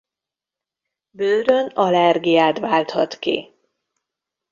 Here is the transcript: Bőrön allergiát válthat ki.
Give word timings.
Bőrön 1.09 1.67
allergiát 1.67 2.59
válthat 2.59 3.19
ki. 3.19 3.53